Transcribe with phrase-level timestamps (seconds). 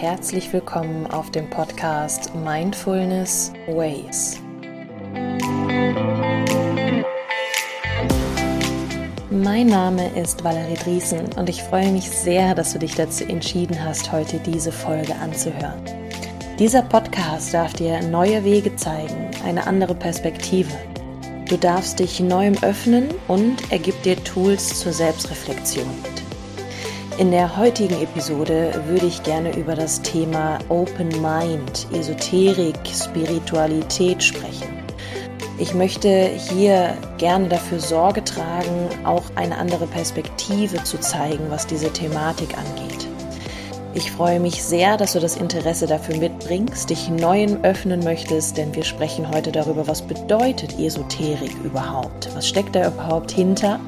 [0.00, 4.38] herzlich willkommen auf dem Podcast Mindfulness Ways.
[9.30, 13.82] Mein Name ist Valerie Driesen und ich freue mich sehr, dass du dich dazu entschieden
[13.82, 15.80] hast, heute diese Folge anzuhören.
[16.58, 20.76] Dieser Podcast darf dir neue Wege zeigen, eine andere Perspektive.
[21.48, 26.25] Du darfst dich neuem öffnen und er gibt dir Tools zur Selbstreflexion mit.
[27.18, 34.68] In der heutigen Episode würde ich gerne über das Thema Open Mind, Esoterik, Spiritualität sprechen.
[35.56, 41.90] Ich möchte hier gerne dafür Sorge tragen, auch eine andere Perspektive zu zeigen, was diese
[41.90, 43.08] Thematik angeht.
[43.94, 48.74] Ich freue mich sehr, dass du das Interesse dafür mitbringst, dich Neuem öffnen möchtest, denn
[48.74, 52.28] wir sprechen heute darüber, was bedeutet Esoterik überhaupt?
[52.34, 53.80] Was steckt da überhaupt hinter?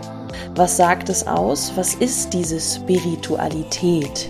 [0.55, 1.73] Was sagt es aus?
[1.77, 4.29] Was ist diese Spiritualität?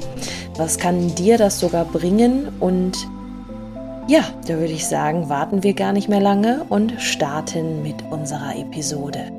[0.57, 2.49] Was kann dir das sogar bringen?
[2.61, 3.09] Und
[4.09, 8.57] ja, da würde ich sagen, warten wir gar nicht mehr lange und starten mit unserer
[8.57, 9.31] Episode.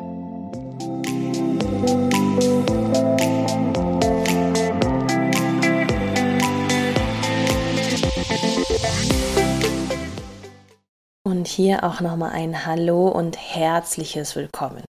[11.24, 14.89] Und hier auch nochmal ein Hallo und herzliches Willkommen.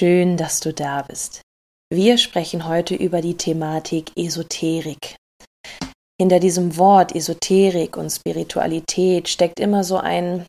[0.00, 1.42] Schön, dass du da bist.
[1.92, 5.16] Wir sprechen heute über die Thematik Esoterik.
[6.18, 10.46] Hinter diesem Wort Esoterik und Spiritualität steckt immer so ein,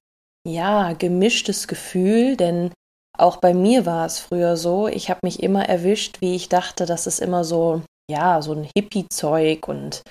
[0.48, 2.72] ja, gemischtes Gefühl, denn
[3.18, 6.86] auch bei mir war es früher so, ich habe mich immer erwischt, wie ich dachte,
[6.86, 10.02] das ist immer so, ja, so ein Hippie-Zeug und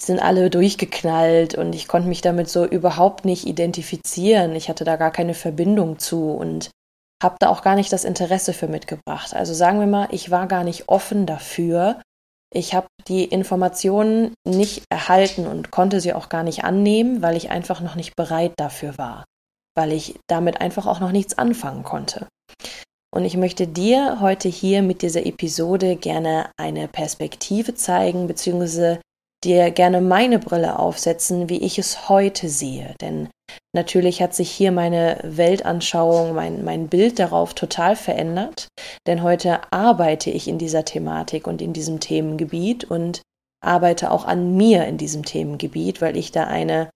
[0.00, 4.54] sind alle durchgeknallt und ich konnte mich damit so überhaupt nicht identifizieren.
[4.54, 6.70] Ich hatte da gar keine Verbindung zu und
[7.24, 9.34] habe da auch gar nicht das Interesse für mitgebracht.
[9.34, 12.00] Also sagen wir mal, ich war gar nicht offen dafür.
[12.54, 17.50] Ich habe die Informationen nicht erhalten und konnte sie auch gar nicht annehmen, weil ich
[17.50, 19.24] einfach noch nicht bereit dafür war,
[19.76, 22.28] weil ich damit einfach auch noch nichts anfangen konnte.
[23.12, 29.00] Und ich möchte dir heute hier mit dieser Episode gerne eine Perspektive zeigen, beziehungsweise
[29.44, 32.94] dir gerne meine Brille aufsetzen, wie ich es heute sehe.
[33.00, 33.28] Denn
[33.74, 38.68] natürlich hat sich hier meine Weltanschauung, mein, mein Bild darauf total verändert.
[39.06, 43.22] Denn heute arbeite ich in dieser Thematik und in diesem Themengebiet und
[43.62, 46.90] arbeite auch an mir in diesem Themengebiet, weil ich da eine,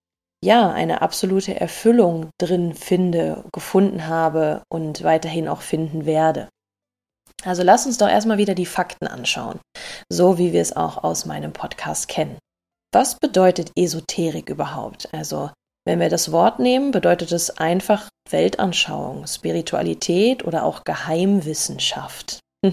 [0.45, 6.49] ja, eine absolute Erfüllung drin finde, gefunden habe und weiterhin auch finden werde.
[7.45, 9.61] Also lass uns doch erstmal wieder die Fakten anschauen,
[10.11, 12.39] so wie wir es auch aus meinem Podcast kennen.
[12.93, 15.13] Was bedeutet Esoterik überhaupt?
[15.13, 15.51] Also,
[15.87, 22.41] wenn wir das Wort nehmen, bedeutet es einfach Weltanschauung, Spiritualität oder auch Geheimwissenschaft.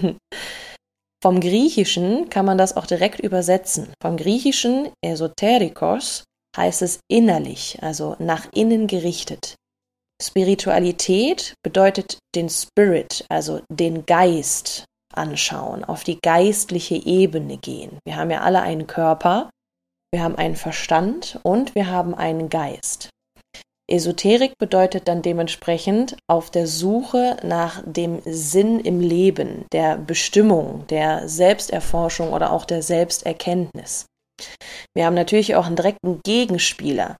[1.22, 3.92] Vom Griechischen kann man das auch direkt übersetzen.
[4.02, 6.24] Vom Griechischen Esoterikos
[6.56, 9.54] heißt es innerlich, also nach innen gerichtet.
[10.22, 17.98] Spiritualität bedeutet den Spirit, also den Geist anschauen, auf die geistliche Ebene gehen.
[18.06, 19.50] Wir haben ja alle einen Körper,
[20.12, 23.10] wir haben einen Verstand und wir haben einen Geist.
[23.88, 31.28] Esoterik bedeutet dann dementsprechend auf der Suche nach dem Sinn im Leben, der Bestimmung, der
[31.28, 34.06] Selbsterforschung oder auch der Selbsterkenntnis.
[34.94, 37.16] Wir haben natürlich auch einen direkten Gegenspieler,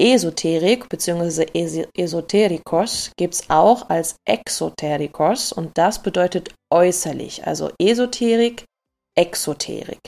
[0.00, 1.84] Esoterik bzw.
[1.94, 8.64] Esoterikos gibt es auch als Exoterikos und das bedeutet äußerlich, also Esoterik,
[9.14, 10.00] Exoterik.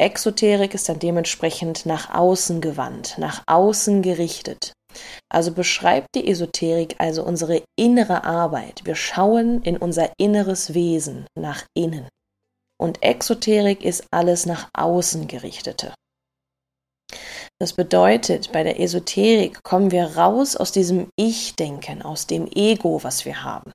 [0.00, 4.72] Exoterik ist dann dementsprechend nach außen gewandt, nach außen gerichtet.
[5.32, 8.80] Also beschreibt die Esoterik also unsere innere Arbeit.
[8.86, 12.08] Wir schauen in unser inneres Wesen nach innen.
[12.76, 15.94] Und Exoterik ist alles nach außen gerichtete.
[17.60, 23.24] Das bedeutet, bei der Esoterik kommen wir raus aus diesem Ich-Denken, aus dem Ego, was
[23.24, 23.72] wir haben.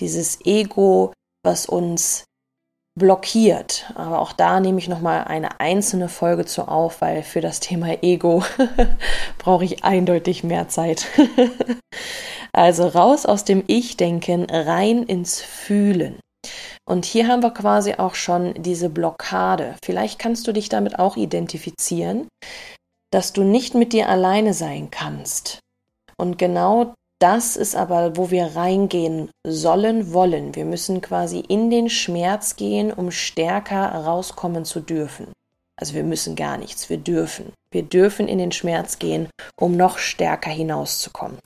[0.00, 1.12] Dieses Ego,
[1.44, 2.24] was uns
[2.98, 3.90] blockiert.
[3.94, 8.02] Aber auch da nehme ich nochmal eine einzelne Folge zu auf, weil für das Thema
[8.02, 8.42] Ego
[9.38, 11.06] brauche ich eindeutig mehr Zeit.
[12.52, 16.18] also raus aus dem Ich-Denken, rein ins Fühlen.
[16.84, 19.76] Und hier haben wir quasi auch schon diese Blockade.
[19.84, 22.26] Vielleicht kannst du dich damit auch identifizieren,
[23.12, 25.60] dass du nicht mit dir alleine sein kannst.
[26.16, 30.56] Und genau das ist aber, wo wir reingehen sollen, wollen.
[30.56, 35.28] Wir müssen quasi in den Schmerz gehen, um stärker rauskommen zu dürfen.
[35.78, 37.52] Also wir müssen gar nichts, wir dürfen.
[37.70, 39.28] Wir dürfen in den Schmerz gehen,
[39.60, 41.38] um noch stärker hinauszukommen.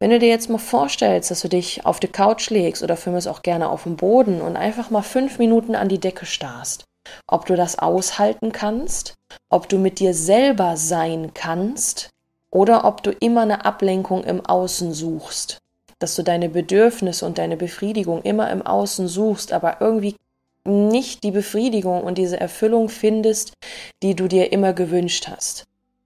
[0.00, 3.10] Wenn du dir jetzt mal vorstellst, dass du dich auf die Couch legst oder für
[3.10, 6.84] mich auch gerne auf dem Boden und einfach mal fünf Minuten an die Decke starrst,
[7.28, 9.14] ob du das aushalten kannst
[9.48, 12.10] ob du mit dir selber sein kannst
[12.50, 15.58] oder ob du immer eine Ablenkung im Außen suchst.
[15.98, 20.16] Dass du deine Bedürfnisse und deine Befriedigung immer im Außen suchst, aber irgendwie
[20.64, 23.54] nicht die Befriedigung und diese Erfüllung findest,
[24.02, 25.64] die du dir immer gewünscht hast.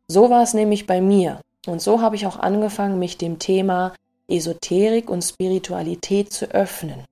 [0.09, 1.41] So war es nämlich bei mir.
[1.67, 3.93] Und so habe ich auch angefangen, mich dem Thema
[4.29, 7.05] Esoterik und Spiritualität zu öffnen.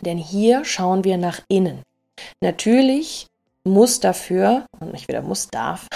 [0.00, 1.82] Denn hier schauen wir nach innen.
[2.40, 3.26] Natürlich
[3.64, 5.86] muss dafür, und nicht wieder muss, darf,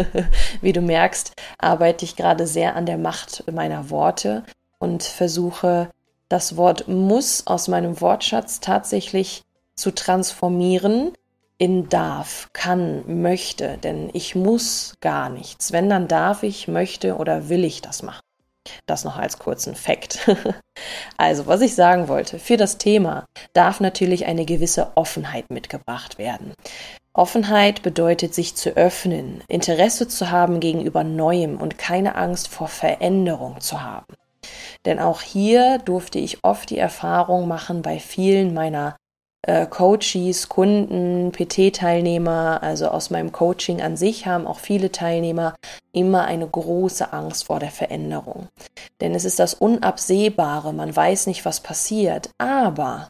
[0.60, 4.44] wie du merkst, arbeite ich gerade sehr an der Macht meiner Worte
[4.78, 5.88] und versuche
[6.28, 9.42] das Wort muss aus meinem Wortschatz tatsächlich
[9.76, 11.12] zu transformieren
[11.58, 15.72] in darf, kann, möchte, denn ich muss gar nichts.
[15.72, 18.20] Wenn, dann darf ich, möchte oder will ich das machen.
[18.86, 20.28] Das noch als kurzen Fakt.
[21.16, 26.54] also, was ich sagen wollte, für das Thema darf natürlich eine gewisse Offenheit mitgebracht werden.
[27.14, 33.60] Offenheit bedeutet, sich zu öffnen, Interesse zu haben gegenüber Neuem und keine Angst vor Veränderung
[33.60, 34.14] zu haben.
[34.84, 38.96] Denn auch hier durfte ich oft die Erfahrung machen bei vielen meiner
[39.46, 45.54] äh, Coaches, Kunden, PT-Teilnehmer, also aus meinem Coaching an sich haben auch viele Teilnehmer
[45.92, 48.48] immer eine große Angst vor der Veränderung.
[49.00, 53.08] Denn es ist das Unabsehbare, man weiß nicht, was passiert, aber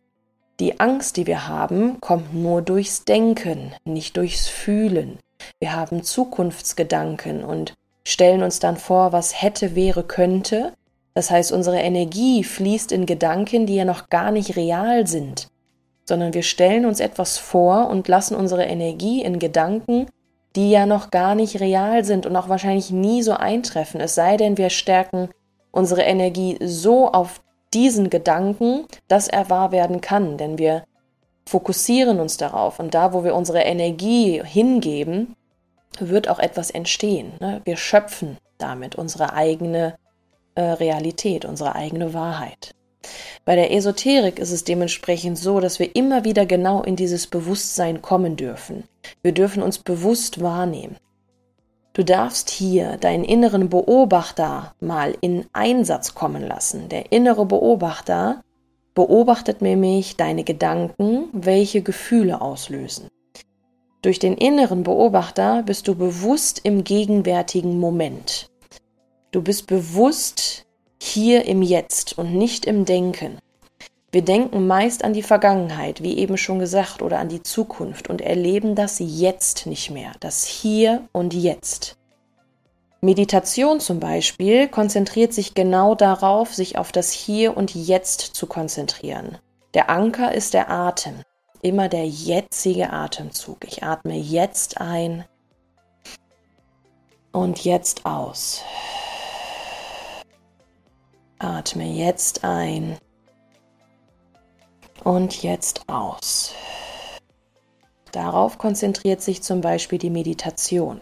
[0.61, 5.19] die Angst, die wir haben, kommt nur durchs Denken, nicht durchs Fühlen.
[5.61, 7.75] Wir haben Zukunftsgedanken und
[8.05, 10.73] stellen uns dann vor, was hätte, wäre, könnte.
[11.15, 15.49] Das heißt, unsere Energie fließt in Gedanken, die ja noch gar nicht real sind
[16.05, 20.07] sondern wir stellen uns etwas vor und lassen unsere Energie in Gedanken,
[20.55, 24.37] die ja noch gar nicht real sind und auch wahrscheinlich nie so eintreffen, es sei
[24.37, 25.31] denn, wir stärken
[25.73, 27.41] unsere Energie so auf
[27.75, 30.85] diesen Gedanken, dass er wahr werden kann, denn wir
[31.47, 35.37] fokussieren uns darauf und da, wo wir unsere Energie hingeben,
[35.99, 37.33] wird auch etwas entstehen.
[37.41, 37.61] Ne?
[37.65, 39.97] Wir schöpfen damit unsere eigene
[40.55, 42.75] äh, Realität, unsere eigene Wahrheit.
[43.45, 48.01] Bei der Esoterik ist es dementsprechend so, dass wir immer wieder genau in dieses Bewusstsein
[48.01, 48.85] kommen dürfen.
[49.23, 50.97] Wir dürfen uns bewusst wahrnehmen.
[51.95, 56.89] Du darfst hier deinen inneren Beobachter mal in Einsatz kommen lassen.
[56.89, 58.43] Der innere Beobachter
[58.95, 63.07] beobachtet nämlich deine Gedanken, welche Gefühle auslösen.
[64.03, 68.49] Durch den inneren Beobachter bist du bewusst im gegenwärtigen Moment.
[69.31, 70.67] Du bist bewusst
[71.01, 73.39] hier im Jetzt und nicht im Denken.
[74.15, 78.21] Wir denken meist an die Vergangenheit, wie eben schon gesagt, oder an die Zukunft und
[78.21, 81.97] erleben das Jetzt nicht mehr, das Hier und Jetzt.
[83.01, 89.39] Meditation zum Beispiel konzentriert sich genau darauf, sich auf das Hier und Jetzt zu konzentrieren.
[89.75, 91.15] Der Anker ist der Atem,
[91.61, 93.65] immer der jetzige Atemzug.
[93.65, 95.25] Ich atme jetzt ein
[97.33, 98.63] und jetzt aus.
[101.41, 102.97] Atme jetzt ein
[105.05, 106.55] und jetzt aus.
[108.13, 111.01] Darauf konzentriert sich zum Beispiel die Meditation.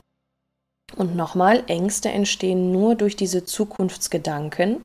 [0.96, 4.82] Und nochmal, Ängste entstehen nur durch diese Zukunftsgedanken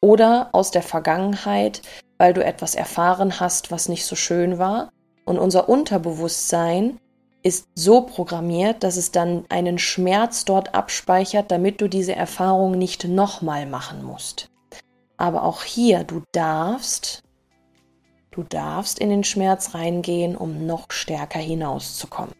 [0.00, 1.82] oder aus der Vergangenheit,
[2.18, 4.90] weil du etwas erfahren hast, was nicht so schön war.
[5.24, 6.98] Und unser Unterbewusstsein
[7.42, 13.04] ist so programmiert, dass es dann einen Schmerz dort abspeichert, damit du diese Erfahrung nicht
[13.04, 14.50] nochmal machen musst.
[15.16, 17.22] Aber auch hier, du darfst,
[18.30, 22.34] du darfst in den Schmerz reingehen, um noch stärker hinauszukommen.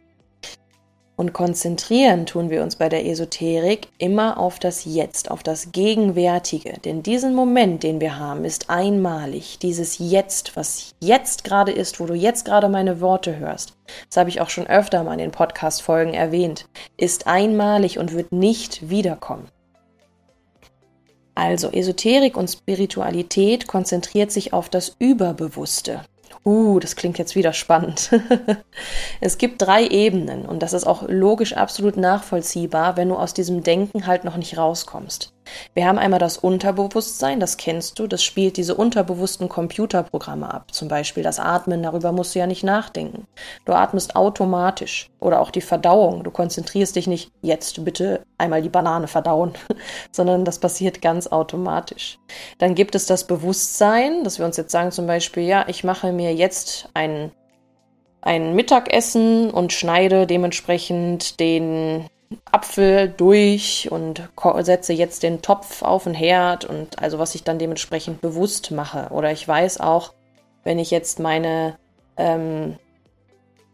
[1.20, 6.78] Und konzentrieren tun wir uns bei der Esoterik immer auf das Jetzt, auf das Gegenwärtige.
[6.82, 9.58] Denn diesen Moment, den wir haben, ist einmalig.
[9.58, 13.74] Dieses Jetzt, was jetzt gerade ist, wo du jetzt gerade meine Worte hörst,
[14.08, 16.64] das habe ich auch schon öfter mal in den Podcast-Folgen erwähnt,
[16.96, 19.46] ist einmalig und wird nicht wiederkommen.
[21.34, 26.02] Also Esoterik und Spiritualität konzentriert sich auf das Überbewusste.
[26.44, 28.10] Uh, das klingt jetzt wieder spannend.
[29.20, 33.62] es gibt drei Ebenen und das ist auch logisch absolut nachvollziehbar, wenn du aus diesem
[33.62, 35.32] Denken halt noch nicht rauskommst.
[35.74, 40.72] Wir haben einmal das Unterbewusstsein, das kennst du, das spielt diese unterbewussten Computerprogramme ab.
[40.72, 43.26] Zum Beispiel das Atmen, darüber musst du ja nicht nachdenken.
[43.64, 45.10] Du atmest automatisch.
[45.20, 46.24] Oder auch die Verdauung.
[46.24, 49.52] Du konzentrierst dich nicht, jetzt bitte einmal die Banane verdauen,
[50.12, 52.18] sondern das passiert ganz automatisch.
[52.58, 56.12] Dann gibt es das Bewusstsein, dass wir uns jetzt sagen zum Beispiel, ja, ich mache
[56.12, 57.32] mir jetzt ein,
[58.22, 62.08] ein Mittagessen und schneide dementsprechend den
[62.50, 64.28] Apfel durch und
[64.60, 69.08] setze jetzt den Topf auf den Herd und also was ich dann dementsprechend bewusst mache.
[69.10, 70.12] Oder ich weiß auch,
[70.62, 71.76] wenn ich jetzt meine,
[72.16, 72.76] ähm,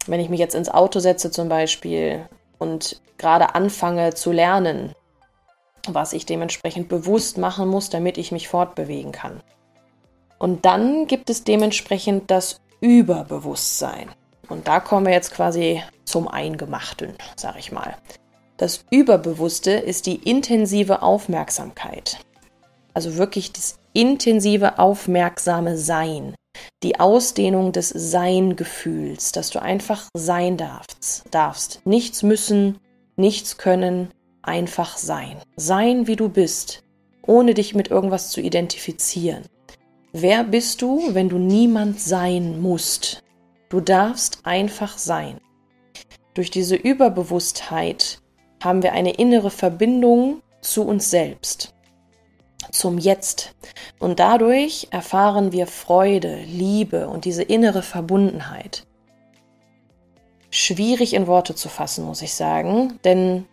[0.07, 4.93] wenn ich mich jetzt ins Auto setze zum Beispiel, und gerade anfange zu lernen,
[5.87, 9.41] was ich dementsprechend bewusst machen muss, damit ich mich fortbewegen kann.
[10.37, 14.09] Und dann gibt es dementsprechend das Überbewusstsein.
[14.49, 17.95] Und da kommen wir jetzt quasi zum Eingemachten, sag ich mal.
[18.57, 22.17] Das Überbewusste ist die intensive Aufmerksamkeit.
[22.95, 26.33] Also wirklich das intensive, aufmerksame Sein.
[26.81, 31.81] Die Ausdehnung des Sein-Gefühls, dass du einfach sein darfst, darfst.
[31.85, 32.79] Nichts müssen,
[33.15, 34.09] nichts können,
[34.41, 35.37] einfach sein.
[35.55, 36.81] Sein, wie du bist,
[37.21, 39.43] ohne dich mit irgendwas zu identifizieren.
[40.13, 43.23] Wer bist du, wenn du niemand sein musst?
[43.69, 45.39] Du darfst einfach sein.
[46.33, 48.19] Durch diese Überbewusstheit
[48.63, 51.73] haben wir eine innere Verbindung zu uns selbst,
[52.71, 53.55] zum Jetzt.
[53.99, 58.85] Und dadurch erfahren wir Freude, Liebe und diese innere Verbundenheit.
[60.49, 63.45] Schwierig in Worte zu fassen, muss ich sagen, denn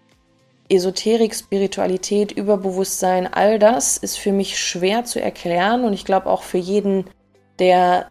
[0.68, 6.42] Esoterik, Spiritualität, Überbewusstsein, all das ist für mich schwer zu erklären und ich glaube auch
[6.42, 7.04] für jeden,
[7.58, 8.08] der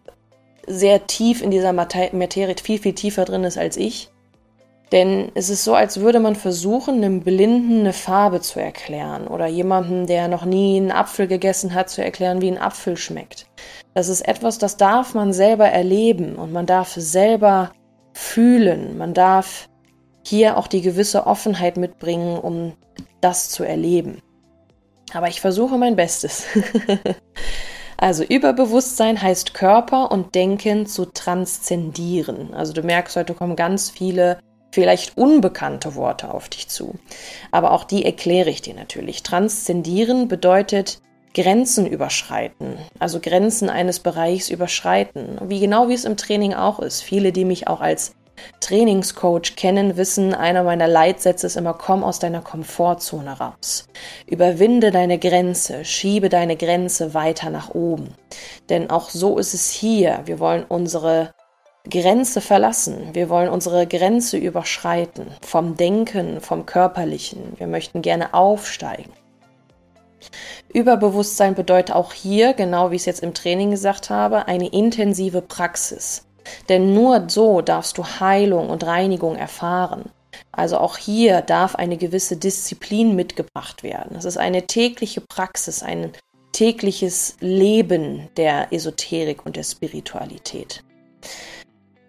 [0.66, 4.10] sehr tief in dieser Materie viel, viel tiefer drin ist als ich.
[4.92, 9.46] Denn es ist so, als würde man versuchen, einem Blinden eine Farbe zu erklären oder
[9.46, 13.46] jemandem, der noch nie einen Apfel gegessen hat, zu erklären, wie ein Apfel schmeckt.
[13.94, 17.72] Das ist etwas, das darf man selber erleben und man darf selber
[18.12, 18.98] fühlen.
[18.98, 19.68] Man darf
[20.26, 22.74] hier auch die gewisse Offenheit mitbringen, um
[23.20, 24.20] das zu erleben.
[25.12, 26.44] Aber ich versuche mein Bestes.
[27.96, 32.52] also Überbewusstsein heißt Körper und Denken zu transzendieren.
[32.54, 34.38] Also du merkst, heute kommen ganz viele
[34.74, 36.96] vielleicht unbekannte Worte auf dich zu.
[37.52, 39.22] Aber auch die erkläre ich dir natürlich.
[39.22, 41.00] Transzendieren bedeutet
[41.32, 47.02] Grenzen überschreiten, also Grenzen eines Bereichs überschreiten, wie genau wie es im Training auch ist.
[47.02, 48.14] Viele, die mich auch als
[48.60, 53.86] Trainingscoach kennen, wissen, einer meiner Leitsätze ist immer, komm aus deiner Komfortzone raus.
[54.26, 58.14] Überwinde deine Grenze, schiebe deine Grenze weiter nach oben.
[58.68, 60.20] Denn auch so ist es hier.
[60.24, 61.33] Wir wollen unsere
[61.88, 63.10] Grenze verlassen.
[63.12, 65.26] Wir wollen unsere Grenze überschreiten.
[65.42, 67.54] Vom Denken, vom Körperlichen.
[67.58, 69.12] Wir möchten gerne aufsteigen.
[70.72, 75.42] Überbewusstsein bedeutet auch hier, genau wie ich es jetzt im Training gesagt habe, eine intensive
[75.42, 76.26] Praxis.
[76.68, 80.10] Denn nur so darfst du Heilung und Reinigung erfahren.
[80.52, 84.16] Also auch hier darf eine gewisse Disziplin mitgebracht werden.
[84.16, 86.12] Es ist eine tägliche Praxis, ein
[86.52, 90.82] tägliches Leben der Esoterik und der Spiritualität.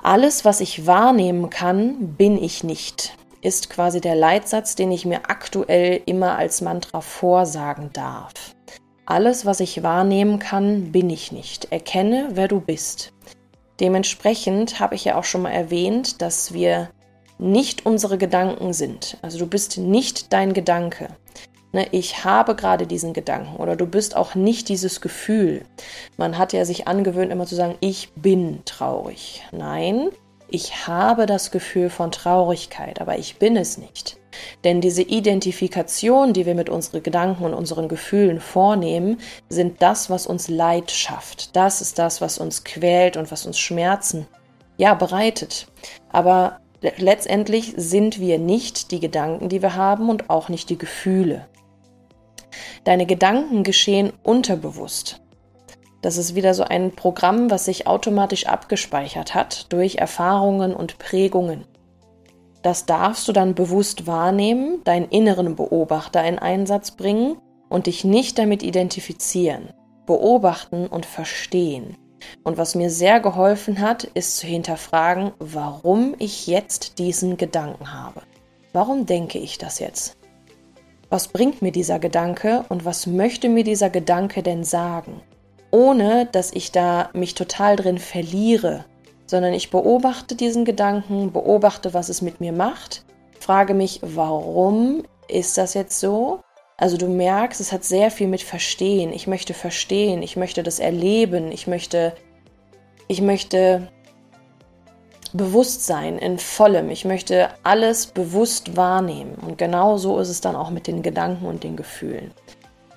[0.05, 5.31] Alles, was ich wahrnehmen kann, bin ich nicht, ist quasi der Leitsatz, den ich mir
[5.31, 8.53] aktuell immer als Mantra vorsagen darf.
[9.07, 11.71] Alles, was ich wahrnehmen kann, bin ich nicht.
[11.71, 13.13] Erkenne, wer du bist.
[13.79, 16.91] Dementsprechend habe ich ja auch schon mal erwähnt, dass wir
[17.39, 19.17] nicht unsere Gedanken sind.
[19.23, 21.07] Also du bist nicht dein Gedanke.
[21.75, 25.65] Ne, ich habe gerade diesen Gedanken oder du bist auch nicht dieses Gefühl.
[26.15, 29.43] Man hat ja sich angewöhnt, immer zu sagen, ich bin traurig.
[29.51, 30.07] Nein,
[30.47, 34.15] ich habe das Gefühl von Traurigkeit, aber ich bin es nicht.
[34.63, 39.17] Denn diese Identifikation, die wir mit unseren Gedanken und unseren Gefühlen vornehmen,
[39.49, 41.57] sind das, was uns Leid schafft.
[41.57, 44.27] Das ist das, was uns quält und was uns Schmerzen
[44.77, 45.67] ja bereitet.
[46.09, 51.45] Aber letztendlich sind wir nicht die Gedanken, die wir haben und auch nicht die Gefühle.
[52.85, 55.19] Deine Gedanken geschehen unterbewusst.
[56.03, 61.65] Das ist wieder so ein Programm, was sich automatisch abgespeichert hat durch Erfahrungen und Prägungen.
[62.61, 67.37] Das darfst du dann bewusst wahrnehmen, deinen inneren Beobachter in Einsatz bringen
[67.69, 69.73] und dich nicht damit identifizieren.
[70.05, 71.97] Beobachten und verstehen.
[72.43, 78.21] Und was mir sehr geholfen hat, ist zu hinterfragen, warum ich jetzt diesen Gedanken habe.
[78.73, 80.17] Warum denke ich das jetzt?
[81.15, 85.21] Was bringt mir dieser Gedanke und was möchte mir dieser Gedanke denn sagen?
[85.75, 88.85] ohne dass ich da mich total drin verliere,
[89.25, 93.03] sondern ich beobachte diesen Gedanken, beobachte, was es mit mir macht,
[93.41, 96.39] frage mich, warum ist das jetzt so?
[96.77, 99.11] Also du merkst, es hat sehr viel mit Verstehen.
[99.11, 102.13] Ich möchte verstehen, ich möchte das erleben, ich möchte,
[103.09, 103.89] ich möchte
[105.37, 106.89] Bewusstsein in vollem.
[106.89, 109.35] Ich möchte alles bewusst wahrnehmen.
[109.35, 112.31] Und genau so ist es dann auch mit den Gedanken und den Gefühlen.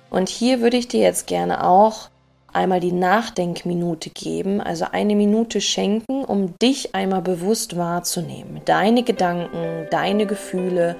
[0.09, 2.09] Und hier würde ich dir jetzt gerne auch
[2.51, 9.87] einmal die Nachdenkminute geben, also eine Minute schenken, um dich einmal bewusst wahrzunehmen, deine Gedanken,
[9.91, 10.95] deine Gefühle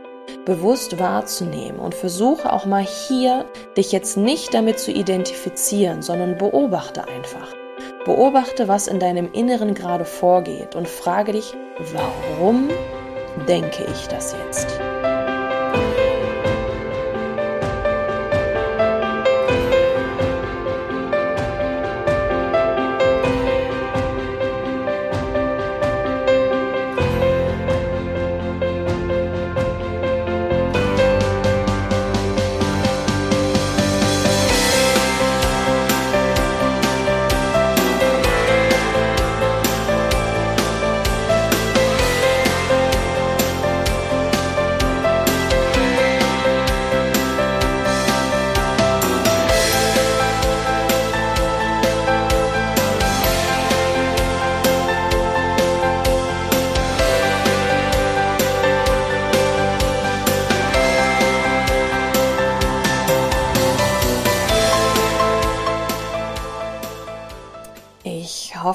[0.46, 3.46] bewusst wahrzunehmen und versuche auch mal hier
[3.78, 7.59] dich jetzt nicht damit zu identifizieren, sondern beobachte einfach.
[8.06, 11.54] Beobachte, was in deinem Inneren gerade vorgeht und frage dich,
[11.94, 12.70] warum
[13.48, 14.80] denke ich das jetzt.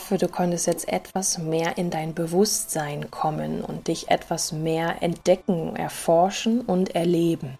[0.04, 5.76] Hoffe, du konntest jetzt etwas mehr in dein Bewusstsein kommen und dich etwas mehr entdecken,
[5.76, 7.58] erforschen und erleben.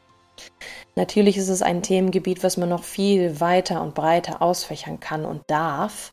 [0.95, 5.41] Natürlich ist es ein Themengebiet, was man noch viel weiter und breiter ausfächern kann und
[5.47, 6.13] darf.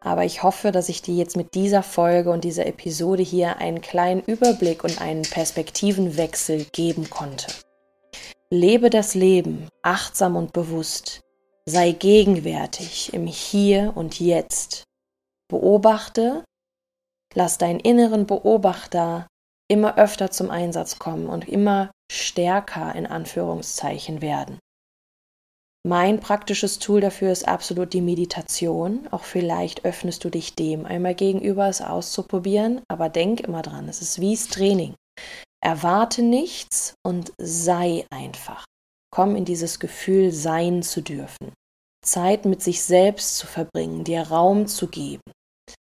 [0.00, 3.82] Aber ich hoffe, dass ich dir jetzt mit dieser Folge und dieser Episode hier einen
[3.82, 7.52] kleinen Überblick und einen Perspektivenwechsel geben konnte.
[8.48, 11.20] Lebe das Leben achtsam und bewusst.
[11.66, 14.87] Sei gegenwärtig im Hier und Jetzt.
[15.48, 16.44] Beobachte,
[17.34, 19.26] lass deinen inneren Beobachter
[19.70, 24.58] immer öfter zum Einsatz kommen und immer stärker in Anführungszeichen werden.
[25.86, 29.08] Mein praktisches Tool dafür ist absolut die Meditation.
[29.10, 34.02] Auch vielleicht öffnest du dich dem einmal gegenüber, es auszuprobieren, aber denk immer dran, es
[34.02, 34.94] ist wie das Training.
[35.64, 38.64] Erwarte nichts und sei einfach.
[39.10, 41.52] Komm in dieses Gefühl, sein zu dürfen.
[42.04, 45.22] Zeit mit sich selbst zu verbringen, dir Raum zu geben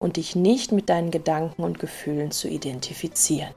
[0.00, 3.55] und dich nicht mit deinen Gedanken und Gefühlen zu identifizieren.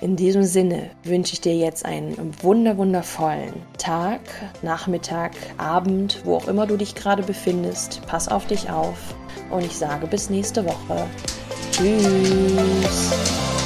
[0.00, 4.20] In diesem Sinne wünsche ich dir jetzt einen wunder wundervollen Tag,
[4.62, 8.00] Nachmittag, Abend, wo auch immer du dich gerade befindest.
[8.06, 9.14] Pass auf dich auf
[9.50, 11.06] und ich sage bis nächste Woche.
[11.72, 13.59] Tschüss.